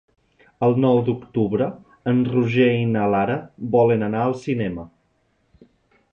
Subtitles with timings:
[0.67, 1.67] El nou d'octubre
[2.11, 3.35] en Roger i na Lara
[3.75, 4.87] volen anar al cinema.